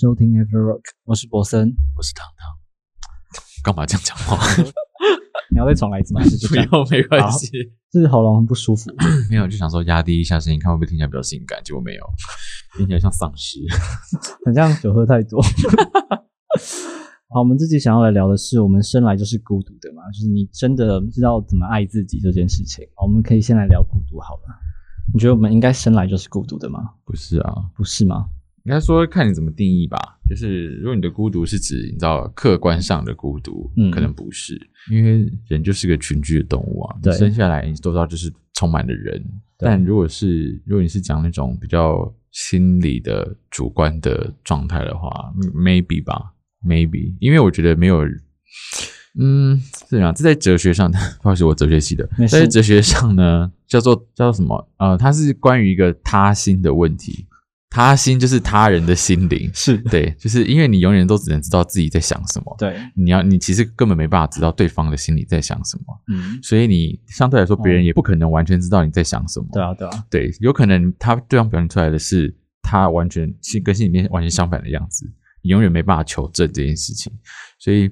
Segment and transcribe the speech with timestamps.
[0.00, 1.76] 收听 Ever Rock，我是博森。
[1.94, 2.48] 我是糖糖。
[3.62, 4.38] 干嘛这样讲话？
[5.52, 6.22] 你要再重来一次吗？
[6.24, 7.50] 就不这样，要，没关系。
[7.92, 8.90] 就是喉咙很不舒服。
[9.28, 11.62] 没有，就想说压低一下声音，看会不会听起来比较性感。
[11.62, 12.06] 结果没有，
[12.78, 13.58] 听起来像丧尸。
[14.46, 15.38] 很像酒喝太多。
[17.28, 22.82] 好，我们自己想要来聊的是，我们生来就是孤独的嘛，就是你真的知道怎么爱自己这件事情。
[23.02, 24.44] 我们可以先来聊孤独好了。
[25.12, 26.94] 你觉得我们应该生来就是孤独的吗？
[27.04, 28.30] 不是啊，不是吗？
[28.70, 29.98] 应该说看你怎么定义吧。
[30.28, 34.54] 就是如果你的孤独是指你知道客观上的孤独，嗯可能不是，
[34.90, 36.94] 因为人就是个群居的动物啊。
[36.96, 39.20] 你对生下来你都知道就是充满了人，
[39.58, 46.32] 但如果是如果你是讲那种比较心理的主观的状态的话嗯，maybe 吧
[46.64, 48.06] ，maybe，因为我觉得没有。
[49.18, 50.88] 嗯，是这样，这在哲学上，
[51.20, 54.68] 不好意思，我哲学系的没，事在哲学上呢，叫做叫做什么？
[54.76, 57.26] 呃，它是关于一个他心的问题。
[57.70, 59.78] 他心就是他人的心灵，是。
[59.78, 75.06] 对，就是因为你永远都只能知道自己在想什么，对，你要你其实根本没办法知道对方的心里在想什么，嗯，所以你相对来说别人也不可能完全知道你在想什么，对啊，对啊，对，有可能他对方表现出来的是他完全心跟心里面完全相反的样子，
[75.40, 77.12] 你永远没办法求证这件事情，
[77.60, 77.88] 所以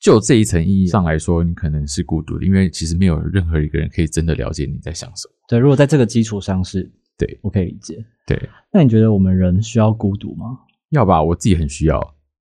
[0.00, 5.58] 就这一层意义上来说，你可能是孤独的，因为其实没有任何一个人可以真的了解你在想什么，对。
[5.58, 8.02] 如果在这个基础上是，对我可以理解。
[8.26, 10.58] 对，那你觉得我们人需要孤独吗？
[10.90, 12.00] 要吧，我自己很需要，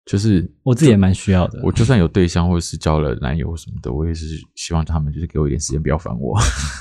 [0.06, 1.62] 就是我自己也蛮需要的。
[1.64, 6.38] 我就算有对象或者是交了男友什么的，我也是希望他们就是给我一点时间，不要烦我。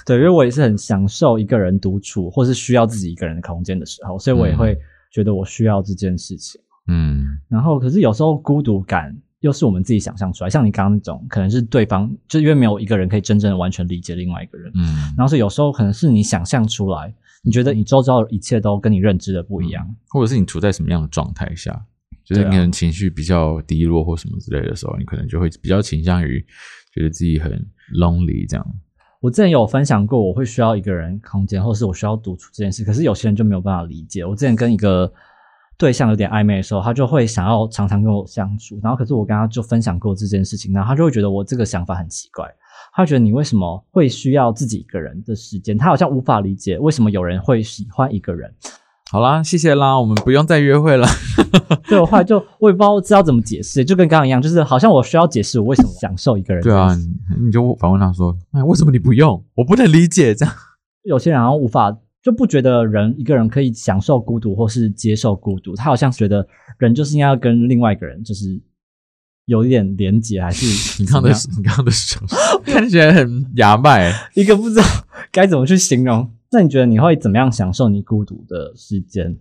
[0.07, 4.77] 对，因为我也是很享受一个人独处，或是需要自己一个人的空间的时候，所以我也会
[5.13, 6.61] 觉得我需要这件事情。
[6.89, 17.13] 嗯，然后，可是有时候孤独感又是我们自己想象出来，像你刚刚那种，可能是对方，就是因为没有一个人可以真正的完全理解另外一个人，嗯，然后所以有时候可能是你想象出来，
[17.45, 19.87] 你觉得你周遭的一切都跟你认知的不一样。
[20.09, 21.85] 或者是你处在什么样的状态下，
[22.25, 26.41] 就是你可能情绪比较低落或什么之类的时候，你可能就会比较倾向于
[26.95, 27.51] 觉得自己很
[27.99, 28.67] lonely 这样。
[29.21, 32.85] 我之前有分享过，我会需要一个人空间，或是我需要独处这件事。
[32.85, 34.25] 可是有些人就没有办法理解。
[34.25, 35.13] 我之前跟一个
[35.83, 42.49] 对象有点暧昧的时候，他就会想要常常跟我相处，然后可是我跟他就分享过这件事情，然后他就会觉得我这个想法很奇怪。
[42.95, 45.77] 他觉得你为什么会需要自己一个人的时间？
[45.77, 48.49] 他好像无法理解为什么有人会喜欢一个人。
[49.11, 51.05] 好啦，谢谢啦，我们不用再约会了。
[51.91, 56.63] 对我后来就我也不知道知道怎么解释，就跟刚刚一样，就是好像我需要解释我为什么享受一个人。
[56.63, 59.45] 对啊，，你你就反问他说：“哎，为什么你不用？
[59.57, 60.55] 我不能理解这样。
[61.03, 61.91] 有些人好像无法
[62.23, 66.47] 就不觉得人一个人可以享受孤独或是接受孤独，他好像觉得
[66.79, 68.61] 人就是应该要跟另外一个人就是
[69.47, 70.67] 有一点连结，还是
[71.03, 72.21] ”你刚刚的怎么样你刚刚的手
[72.65, 74.13] 看起来很牙麦。
[74.35, 74.85] 一个不知道
[75.33, 76.31] 该怎么去形容。
[76.53, 79.37] 那你觉得你会怎么样享受你孤独的时间？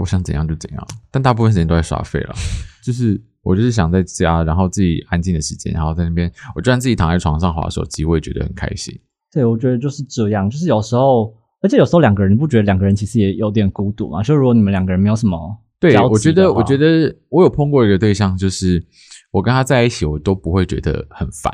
[0.00, 2.34] 我想怎样就怎样，但大部分时间都在耍废了。
[2.82, 8.98] 就是我就是想在家，然后自己安静的时间，然后在那边，我就算自己躺在床上划手机，我也觉得很开心。
[9.30, 14.22] 对，我觉得就是这样，就是有时候，而且有时候两个人，你不觉得两个人其实也有点孤独吗？
[14.22, 18.84] 就如果你们两个人没有什么对我觉得，我觉得我有碰过一个对象，就是
[19.30, 21.50] 我跟他在一起，我都不会觉得很烦。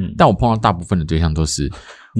[0.00, 1.70] 嗯，但我碰到大部分的对象都是，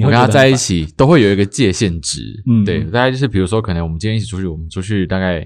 [0.04, 2.21] 我跟他在一起都会有一个界限值。
[2.47, 5.42] 嗯对，大概就是比如说，可能我们今天一起出去，我们出去大概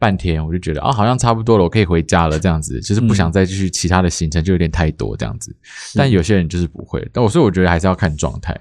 [0.00, 5.54] 半天，我就觉得啊，好像差不多了，我可以回家了，这样子， 就是不嗯想再继续其他的行程，就有点太多这样子。
[5.94, 8.60] 但有些人就是不会，但我所以我觉得还是要看状态。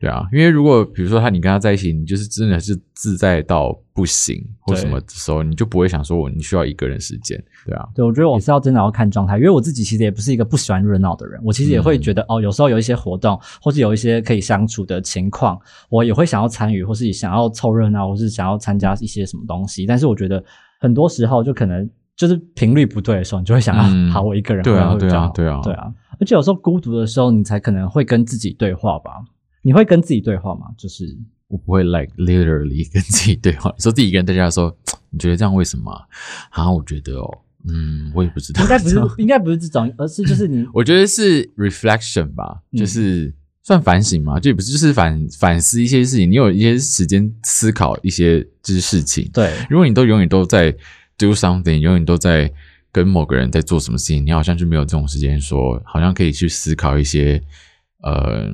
[0.00, 7.36] 对啊，因为如果比如说他你跟他在一起，你就是真的是自在到不行或什么的时候，你就不会想说我你需要一个人时间。
[7.66, 15.58] 对啊，对，我觉得我是要真的要看状态，因为我自己其实也不是一个不喜欢热闹的人，我其实也会觉得、哦，有时候有一些活动，或是有一些可以相处的情况，
[15.88, 19.84] 我也会想要参与，或是想要凑热闹，或是想要参加一些什么东西。
[19.84, 20.42] 但是我觉得
[20.78, 25.92] 很多时候就可能就是频率不对的时候，你就会想要、嗯好我一个人对啊对啊对啊对啊。
[26.20, 29.10] 而且有时候孤独的时候，你才可能会跟自己对话吧？
[29.62, 30.66] 你会跟自己对话吗？
[30.76, 31.16] 就是
[31.48, 34.76] 我不会 like literally 跟自己对话，说自己一个人在家说，
[35.10, 36.04] 你觉得这样为什么啊？
[36.50, 37.38] 啊，我觉得哦，
[37.68, 43.32] 嗯，我也不知道，应该不是 应该不是这种，而是就是你我觉得是 reflection 吧，嗯就是
[43.62, 49.28] 算反省嘛，就也不是就是反反思一些事情，你有一些时间思考一些就是事情。
[49.32, 50.70] 对如果你都永远都在
[51.16, 52.50] do something，永远都在
[52.92, 57.42] 跟某个人在做什么事情，你好像就没有这种时间说，好像可以去思考一些
[58.02, 58.50] 呃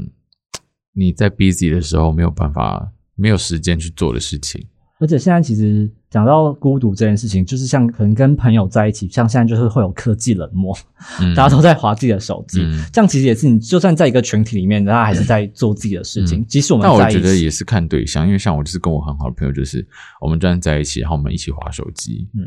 [0.95, 4.67] 你在 busy 的时候没有办法没有时间去做的事情。
[5.01, 10.75] 而且现在其实讲到孤独这件事情，就是像可能跟朋友在一起，像现在就是会有科技冷漠，
[11.21, 16.39] 嗯大家都在划自己的手机，嗯这样其实也是你就算在一个群体里面，大家还是在做自己的事情。
[16.41, 19.87] 嗯即使我们但我觉得也是看对象，因为像我就是跟我很好的朋友，就是
[20.21, 22.47] 我们这样在一起，然后我们一起划手机，嗯，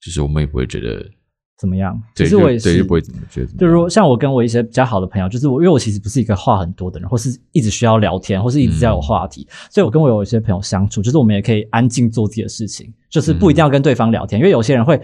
[0.00, 1.04] 就是我们也不会觉得
[1.60, 2.00] 怎么样？
[2.14, 3.74] 其实我也对，是，就不会怎么觉得怎么就样。
[3.74, 14.98] 如果像我跟我一些比较好的朋友，就是我，因为我其实不是一个话很多的人，或是一直需要聊天，或是一直要有话题，所以我跟我有一些朋友相处，就是我们也可以安静做自己的事情，就是不一定要跟对方聊天，因为有些人会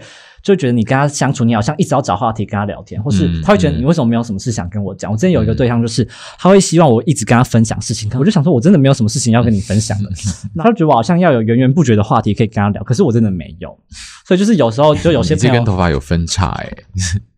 [0.47, 5.11] 就觉得你跟他相处，你好像一直要找话题跟他聊天，或是嗯他会觉得嗯你为什么没有什么事想跟我讲。
[5.11, 6.07] 我之前有一个对象，就是
[6.37, 10.09] 他会希望我一直跟他分享事情，可我就想说，我真的没有什么事情要跟你分享的，
[10.57, 13.77] 他就觉得我好像要有源源不绝的话题可以跟他聊，可是我真的没有，
[14.25, 16.71] 所以就是有时候就有些你这朋友根头发有分叉哎、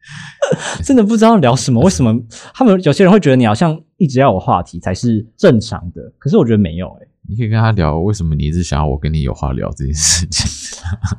[0.84, 1.82] 真的不知道聊什么。
[1.82, 2.16] 为什么
[2.54, 6.02] 他们有些人会觉得你好像一直要有话题才是正常的？
[6.18, 10.50] 可是我觉得没有诶、你可以跟他聊为什么你一直想要我跟你有话聊这件事情。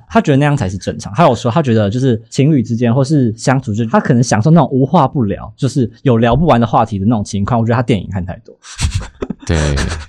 [0.09, 1.13] 他觉得那样才是正常。
[1.15, 7.61] 他有说他觉得就是情侣之间或是相处，就他可能享受那种无话不聊，就是有聊不完的话题的那种情况。
[7.61, 8.59] 我觉得他电影看太多，
[9.47, 9.57] 对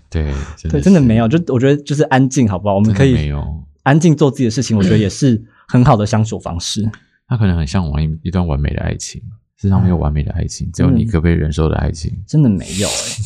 [0.10, 1.28] 对，真的对，真的没有。
[1.28, 2.74] 就我觉得就是安静，好不好？
[2.74, 3.64] 我们可以没有。
[3.84, 6.90] 安静做自己的事情，我觉得也是很好的相处方式。
[7.28, 9.22] 他可能很向往一一段完美的爱情，
[9.62, 12.12] 世上没有完美的爱情，只有你可不可以忍受的爱情。
[12.26, 13.22] 真的没有诶、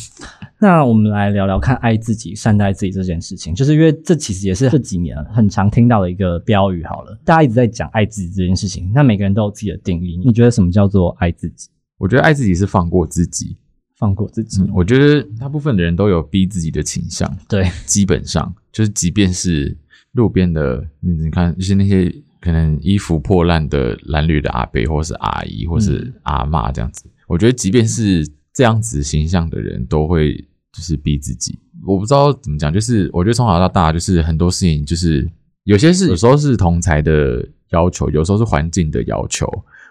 [0.60, 6.84] 那我们来聊聊看爱自己、善待自己这件事情，就是因为这其实也是这几年很常听到的一个标语。
[6.84, 10.20] 好了，大家一直在讲爱自己这件事情，那每个人都有自己的定义。
[10.22, 11.70] 你觉得什么叫做爱自己？
[11.96, 13.56] 我觉得爱自己是放过自己。
[13.98, 14.62] 放过自己。
[14.74, 19.74] 我觉得大部分的人都有逼自己的倾向，对，基本上就是，即便是
[20.12, 22.14] 路边的，你你看，就是那些
[22.46, 30.36] 可能衣服破烂的蓝绿的阿伯，或是阿姨，或是阿妈这样子，我觉得即便是这样子形象的人，都会
[30.72, 31.58] 就是逼自己。
[31.84, 35.28] 我不知道怎么讲，就是我觉得从小到大，就是很多事情，就是
[35.64, 39.46] 有些是有时候是同才的要求，有时候是环境的要求，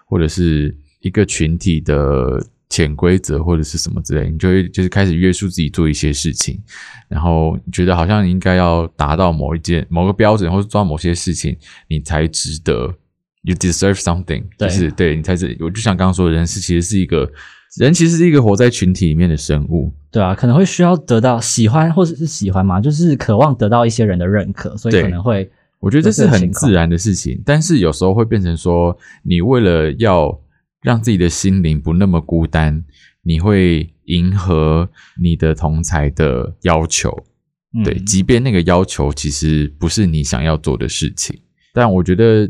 [0.06, 6.60] 或者是一个群体的潜规则或者是什么之类，你就会就是开始约束自己做一些事情，
[7.08, 11.56] 然后觉得好像应该要达到某一件某个标准，或者做某些事情，
[11.88, 12.92] 你才值得
[13.42, 15.56] ，you deserve something，就是对你才是。
[15.60, 17.30] 我就像刚刚说的，人是其实是一个
[17.78, 19.92] 人，其实是一个活在群体里面的生物。
[20.10, 25.48] 对啊，可能会需要得到喜欢或者是喜欢嘛，就是渴望得到一些人的认可，所以可能会
[25.78, 30.36] 我觉得这是很自然的事情，但是有时候会变成说，你为了要
[30.86, 32.84] 让自己的心灵不那么孤单，
[33.22, 34.88] 你会迎合
[35.20, 37.10] 你的同才的要求，
[37.76, 37.82] 嗯。
[37.82, 41.36] 对，即便那个要求其实不是你想要做的事情，
[41.74, 42.48] 但我觉得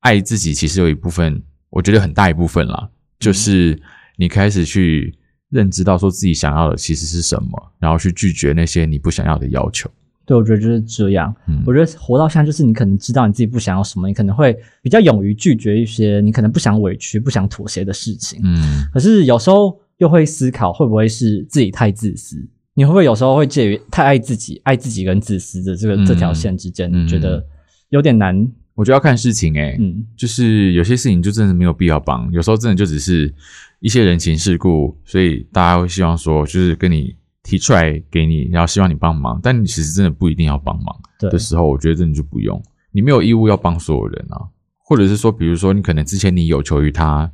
[0.00, 1.40] 爱自己其实有一部分，
[1.70, 2.90] 我觉得很大一部分啦，
[3.20, 3.80] 就是
[4.16, 5.16] 你开始去
[5.48, 9.88] 认知到说自己想要的其实是什么，然后去拒绝那些你不想要的要求。
[10.28, 11.34] 对，我觉得就是这样。
[11.46, 18.38] 嗯我觉得活到现在，就是你可能知道你自己不想要什么，你可能会比较勇于拒绝一些你可能不想委屈、不想妥协的事情。
[18.44, 22.36] 嗯，可是有时候又会思考，会不会是自己太自私？
[22.74, 27.42] 你会不会有时候会介于太爱自己、爱自己跟自私的这个、嗯这条线之间，嗯觉得
[27.88, 28.46] 有点难？
[28.74, 33.34] 我觉得要看事情诶、嗯，就是有些事情就真的没有必要帮，有时候真的就只是
[33.80, 37.16] 一些人情世故，所以大家会希望说，就是跟你
[37.48, 42.62] 提出来给你，然后希望你帮忙，但你其实真的不一定要帮忙的时候，我觉得真的就不用，
[42.92, 44.36] 你没有义务要帮所有人啊，
[44.84, 47.32] 或者是说，比如说你可能之前你有求于他，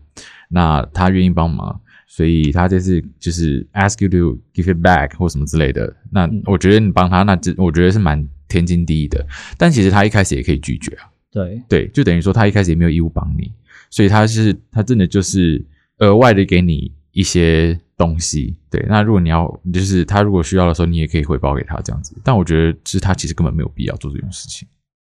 [0.49, 1.80] 那他愿意帮忙。
[2.06, 9.26] 所以他这次就是 ask you to give it back 或什么之类的，那嗯我觉得你帮他，那这我觉得是蛮天经地义的。
[9.59, 13.50] 但其实他一开始也可以拒绝啊，对，对，就等于说他一开始也没有义务帮你，
[13.90, 15.64] 所以他是他真的就是
[15.99, 18.56] 额外的给你一些东西。
[18.70, 22.16] 对，那如果你要就是他如果需要的时候，你也可以回报给他这样子。
[22.24, 24.66] 但我觉得是他其实根本没有必要做这种事情。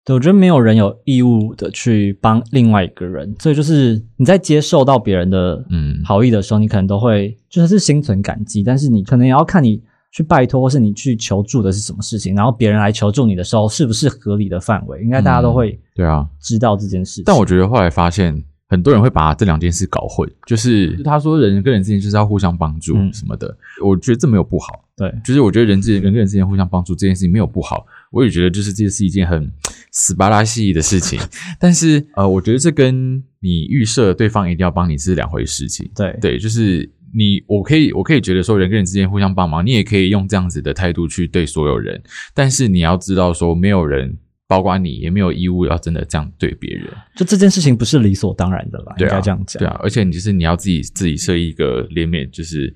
[0.04, 17.24] 对，我觉得没有人有义务的去帮另外一个人，所以就是你在接受到别人的嗯好意的时候，你可能都会就算是心存感激，但是你可能也要看你去拜托或是你去求助的是什么事情，然后别人来求助你的时候是不是合理的范围，应该大家都会对啊，知道这件事情。
[17.26, 18.44] 但我觉得后来发现。
[18.68, 29.50] 很多人会把这两件事搞混，就是他说人跟人之间就是要互相帮助嗯什么的，我觉得这没有不好，对就是我觉得人之人跟人之间互相帮助这件事情没有不好，我也觉得就是这是一件很
[29.90, 31.18] 死巴拉西的事情。
[31.58, 35.90] 但是呃，我觉得这跟你预设对方一定要帮你是两回事情。
[35.96, 42.02] 对对，就是你我可以我可以觉得说人跟人之间互相帮忙，你也可以用这样子的态度去对所有人，
[42.34, 44.18] 但是你要知道说没有人。
[44.48, 48.94] 包括你也没有义务要真的这样对别人，就这件事情不是理所当然的啦？
[48.96, 49.60] 对啊，应该这样讲。
[49.60, 52.74] 对啊，而且你就是你要自己自己设一个联免，就是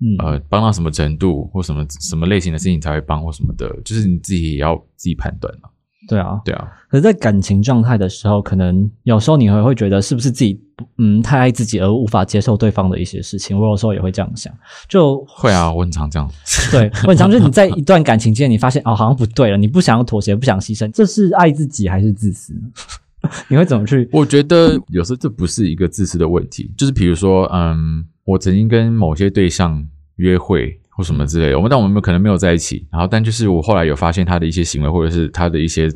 [0.00, 5.70] 嗯呃，帮到什么程度或什么什么类型的事情才会帮或什么的，就是你自己也要自己判断嘛。
[6.08, 6.40] 对啊。
[6.44, 10.60] 对啊，可是，在感情状态的时候，可能有时候你会会觉得是不是自己
[10.98, 13.58] 嗯太爱自己而无法接受对方的一些事情。
[13.58, 14.52] 我有时候也会这样想，
[14.88, 16.30] 就会啊，我很常这样。
[16.70, 22.54] 对， 我很常就是你在一段感情间，你发现哦好像不对了，你不想要妥协，不想牺牲，这是爱自己还是自私？
[23.48, 24.06] 你会怎么去？
[24.12, 29.82] 我觉得有时候这不是一个自私的问题，就是比如说，嗯，我曾经跟某些对象
[30.16, 35.88] 约会或什么之类的，我们但我们可能没有在一起，然后但就是我后来有发现他的一些行为或者是他的一些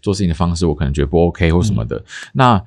[0.00, 2.02] 做事情的方式，我可能觉得不 OK 或什么的。
[2.32, 2.60] 那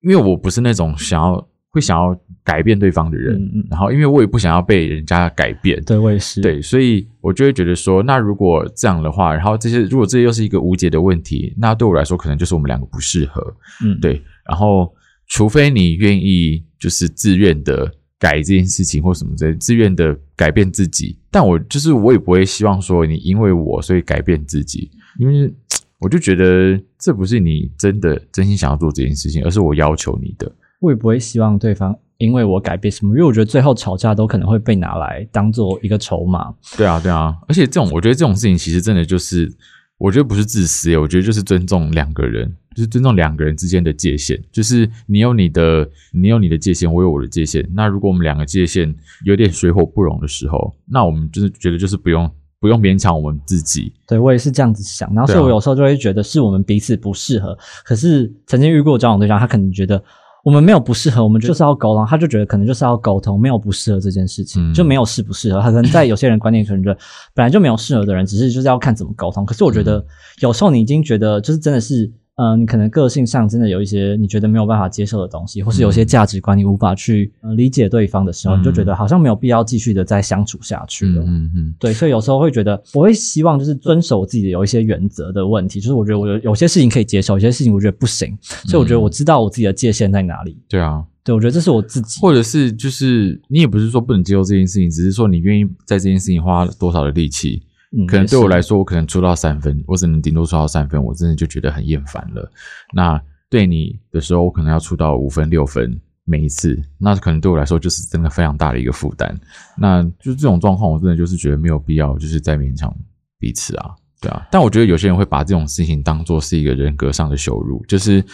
[0.00, 6.40] 因为我不是那种想要会想要改变对方的人，嗯嗯然后因为我也不想要被人家改变，对，我也是。
[6.40, 13.42] 对，所以我就会觉得说，那如果这样的话，然后这些如果这又是一个无解的问题，那对我来说可能就是我们两个不适合。
[13.84, 14.90] 嗯，对，然后
[15.26, 25.52] 除非你愿意就是自愿的改这件事情或什么之类，自愿的改变自己，但我就是我也不会希望说你因为我所以改变自己，因为
[25.98, 30.50] 我就觉得这不是你真的真心想要做这件事情，而是我要求你的。
[30.80, 36.54] 我也不会希望对方因为我改变什么，因为我觉得最后吵架都可能会被拿来当做一个筹码。
[36.76, 39.50] 对啊，对啊，而且这种我觉得这种事情其实真的就是，
[39.98, 47.66] 我觉得不是自私，我觉得就是尊重两个人，就是尊重两个人之间的界限，就是你有你的，你有你的界限，我有我的界限。
[47.72, 52.30] 那如果我们两个界限有点水火不容的时候，那我们就是觉得就是不用
[52.60, 53.90] 不用勉强我们自己。
[54.06, 57.56] 对我也是这样子想，然后所以我有时候就会觉得是我们彼此不适合。
[57.82, 60.02] 可是曾经遇过交往对象，他可能觉得
[60.44, 65.62] 我们没有不适合，我们就是要沟通，他就觉得可能就是要沟通，没有不适合这件事情，嗯就没有适不适合。
[65.62, 67.00] 他可能在有些人观念可能觉得
[67.32, 69.46] 本来就没有适合的人，只是就是要看怎么沟通。
[69.46, 70.04] 可是我觉得嗯
[70.40, 72.12] 有时候你已经觉得就是真的是。
[72.36, 81.22] 呃，你可能个性上真的有一些你觉得没有办法接受的东西，或是有些嗯价值观你无法去、呃、理解对方的时候，你就觉嗯得好像没有必要继续的再相处下去了。
[81.22, 90.58] 嗯嗯嗯，对，所以有时候会觉得，我会希望就是遵守我自己的有一些原则的问题，就是我觉得我有有些事情可以接受，有些事情我觉得不行，所以我觉得我知道我自己的界限在哪里。
[90.68, 92.20] 对啊，对，我觉得这是我自己。
[92.20, 97.62] 或者是就是你也不是说不能接受这件事情，只是说你愿意在这件事情花多少的力气。
[97.96, 102.50] 嗯，可能对我来说，我可能出到三分，我只能顶多出到三分，我真的就觉得很厌烦了。
[102.92, 109.34] 那对你的时候，我可能要出到五分、六分，每一次，那可能对我来说就是真的非常大的一个负担。
[109.78, 112.94] 那就是这种状况，我真的就是觉得没有必要，就是再勉强
[113.38, 113.90] 彼此啊。
[114.18, 118.24] 对啊，但我觉得有些人会把这种事情当做是一个人格上的羞辱，就是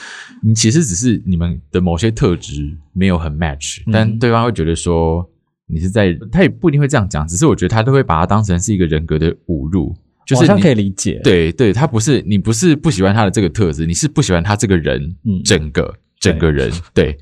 [0.41, 5.29] 你其实只是你们的某些特质没有很 match，、嗯但对方会觉得说
[5.73, 9.95] 你是在，他也不一定会这样讲，只是我觉得他都会把它当成是一个人格的侮辱，
[10.27, 17.17] 就是你我好像可以理解。，对对，他不是你不是不喜欢他的这个特质，你是不喜欢他这个人，嗯整个整个人，对，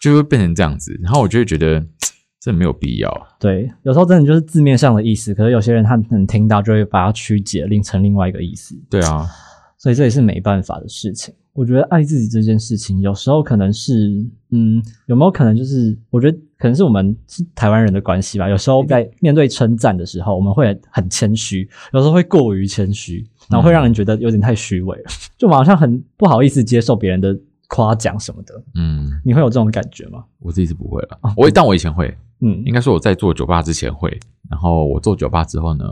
[0.00, 0.98] 就会变成这样子。
[1.00, 1.80] 然后我就会觉得
[2.40, 3.28] 这没有必要。
[3.38, 8.74] 对，有时候真的就是字面上的意思，可是有些人他能听到就会把它曲解，另成另外一个意思。
[8.90, 9.28] 对啊，
[9.78, 11.32] 所以这也是没办法的事情。
[11.54, 18.48] 我觉得爱自己这件事情，有时候可能是，嗯，有没有可能就是，我觉得可能是我们是台湾人的关系吧。
[18.48, 25.04] 有时候在面对称赞的时候，我们会很谦虚，有时候会过于谦虚，然后会让人觉得有点太虚伪了，
[25.36, 28.62] 就好像很不好意思接受别人的夸奖什么的。
[28.76, 30.22] 嗯，你会有这种感觉吗？
[30.38, 32.62] 我自己是不会了啊，我但我以前会，嗯。
[32.64, 34.16] 应该说我在做酒吧之前会，
[34.48, 35.84] 然后我做酒吧之后呢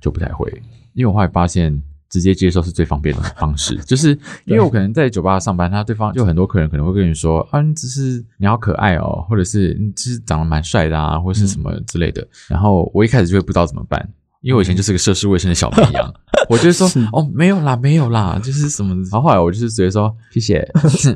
[0.00, 0.50] 就不太会，
[0.94, 1.82] 因为我后来发现
[2.14, 14.08] 直接接受是最方便的方式， 就是因为我可能在酒吧上班，他对方就很多客人可能会跟你说啊，你只是你好可爱哦，或者是你只是长得蛮帅的啊，或者是什么之类的，然后我一开始就会不知道怎么办。
[14.44, 16.14] 因为我以前就是个涉世未深的小绵羊，
[16.50, 20.62] 我就会说哦没有啦没有啦，就是什么，然后后来我就是直接说 谢谢。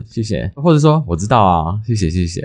[0.06, 2.40] 谢谢，或者说我知道啊谢谢谢谢，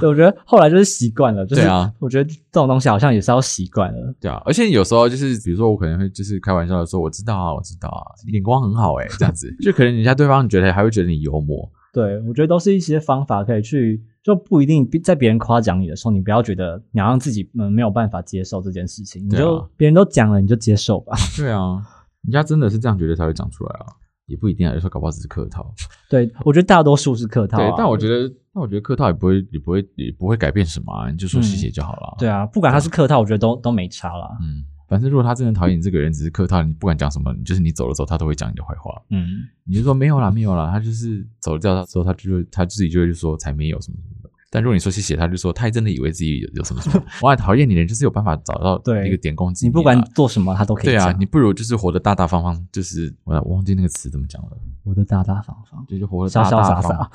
[0.00, 4.12] 对，我觉得后来就是习惯了，就是对啊，我觉得这种东西好像也是要习惯了。
[4.20, 21.16] 对啊，而且有时候就是，比如说我可能会就是开玩笑的说，我知道啊，我知道啊，眼光很好诶、这样子， 就可能人家对方觉得还会觉得你幽默，对，我觉得都是一些方法可以去，就不一定在别人夸奖你的时候，你不要觉得你要让自己嗯没有办法接受这件事情，你就别人都讲了，你就接受吧。
[21.36, 21.82] 对啊，
[22.22, 23.86] 人家真的是这样觉得才会讲出来啊，
[24.26, 25.74] 也不一定啊，有时候搞不好只是客套，
[26.10, 27.66] 对，我觉得大多数是客套、啊。
[27.66, 34.28] 对，但我觉得，但我觉得客套也不会，也不会，也不会改变什么啊，你就说谢谢就好了、对啊，不管他是客套，我觉得都都没差啦。
[34.42, 39.00] 嗯，反正如果他真的讨厌你这个人，只是客套，你不管讲什么，就是你走了之后，他都会讲你的坏话。
[39.10, 44.30] 嗯，你就说没有啦，没有啦，他就是走了掉之后，他就会他自己就会说才没有什么什么的。
[44.50, 47.04] 但如果你说谢谢，他就说他还真的以为自己有有什么什么。
[47.20, 57.10] 我很讨厌你的人，就是有办法找到对一个点攻击你不管啊做什么，他都可以对啊，你不如就是活得大大方方，就是我我忘记那个词怎么讲了，活得大大方方，就就活得潇大大潇洒方洒。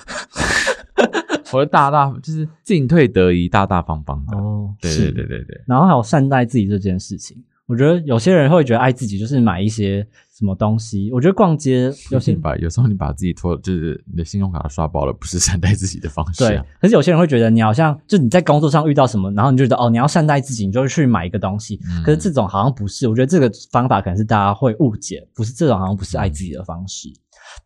[1.51, 4.37] 活得大大就是进退得宜，大大方方的。
[4.37, 10.05] 哦，对对对对对，然后还有善待自己这件事情，我觉得有些人会觉得爱自己就是买一些
[10.37, 11.09] 什么东西。
[11.13, 21.79] 我觉得逛街有些你把有时候你把自己拖，就是你的信用卡刷爆了，不是善待自己的方式对啊。，可是有些人会觉得你好像就你在工作上遇到什么，然后你就觉得哦你要善待自己，你就会去买一个东西。
[21.87, 27.09] 嗯可是这种好像不是，我觉得这个方法可能是大家会误解，不是这种好像不是爱自己的方式。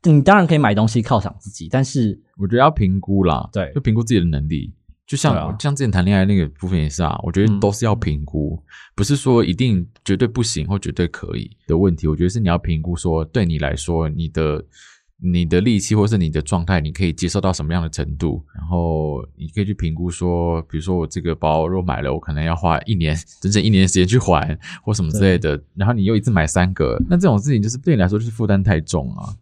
[0.03, 4.71] 你当然可以买东西犒赏自己，但是我觉得要评估啦，对就评估自己的能力。
[5.07, 8.61] 就像、啊像之前谈恋爱那个部分也是啊，我觉得嗯都是要评估，
[8.93, 12.07] 不是说一定绝对不行或绝对可以的问题。
[12.07, 14.61] 我觉得是你要评估说，对你来说，你的
[15.19, 29.33] 你的力气或是你的状态，你可以接受到什么样的程度，然后你可以去评估说，比如说我这个包如果买了，我可能要花一年整整一年的时间去还或什么之类的，然后你又一次买三个，那这种事情就是对你来说就是负担太重啊。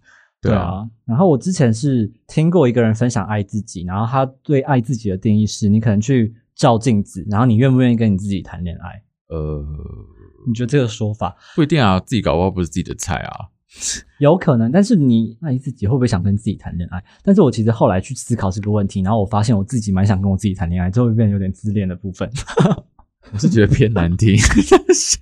[0.45, 0.89] 对啊，啊。
[1.05, 9.01] 然后我之前是听过一个人分享爱自己，然后他对爱自己的定义是，你可能去照镜子，然后你愿不愿意跟你自己谈恋爱？
[9.29, 9.63] 呃，
[10.47, 13.47] 你觉得这个说法不一定啊，自己搞不好不是自己的菜啊。
[14.19, 17.03] 有可能，但是你爱自己会不会想跟自己谈恋爱？
[17.21, 22.29] 但是我其实后来去思考这个问题，然后我发现我自己蛮想跟我自己谈恋爱，就会变得有点自恋的部分。
[23.33, 24.37] 我是觉得偏难听，
[24.69, 25.17] 但 是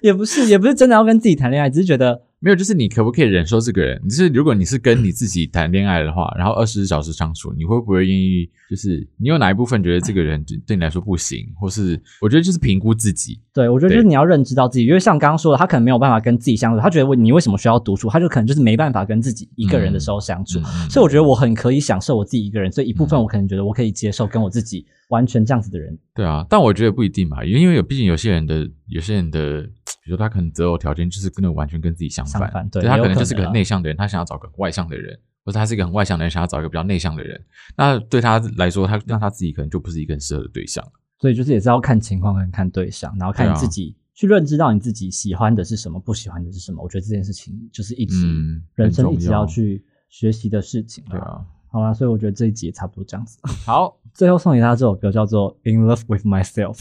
[0.00, 4.00] 也不是，也不是真的要跟自己谈恋爱，只是觉得没有，就是你可不可以忍受这个人？
[4.08, 8.48] 就是如果你是跟你自己谈恋爱的话， 然后二十四小时相处，你会不会愿意？
[8.70, 13.40] 就是你有哪一部分觉得这个人对对你来说不行，或是我觉得就是评估自己。
[13.54, 20.60] 对，我觉得就是你要认知到自己，因为像刚刚说的，他可能没有办法跟自己相处，他觉得你为什么需要独处，他就可能就是没办法跟自己一个人的时候相处。
[20.90, 25.98] 所以我觉得我很可以享受我自己一个人，所以一部分嗯我可能觉得我可以接受跟我自己完全这样子的人。
[26.14, 29.66] 对啊，但我觉得不一定嘛，因为有毕竟有些人的有些人的，
[30.08, 37.38] 比如说他可能择偶条件就是跟的完全跟自己相反，相反对他可能就是个很内向的人，他想要找个外向的人，或者他是一个很外向的人，想要找一个比较内向的人，
[37.76, 40.82] 那对他来说，他那他自己可能就不是一个很适合的对象。
[41.20, 46.82] 所以就是也是要看情况跟看对象，然后看你自己、去认知到你自己喜欢的是什么，不喜欢的是什么。
[46.82, 51.04] 我觉得这件事情就是一直、嗯人生一直要要去学习的事情。
[51.10, 53.38] 对，啊，好啦，所以我觉得这一集也差不多这样子。
[53.66, 56.76] 好最后送给大家这首歌叫做《In Love with Myself》。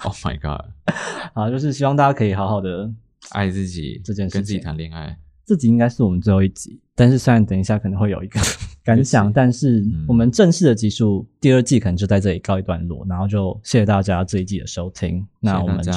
[0.02, 0.64] Oh my God，
[1.34, 2.90] 好，就是希望大家可以好好的。
[3.32, 8.40] 爱自己这件事跟自己谈恋爱，这集应该是我们最后一集，但是虽然等一下可能会有一个
[8.82, 15.92] 感想，但是嗯我们正式的集数第二季可能就在这里告一段落，然后就谢谢大家这一季的收听，那我们就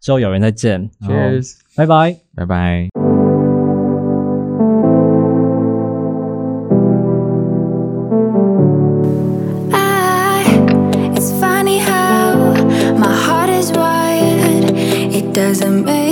[0.00, 2.16] 之后有缘再见然后 Cheers 拜拜。
[2.36, 2.99] 拜拜。
[15.50, 16.09] Doesn't make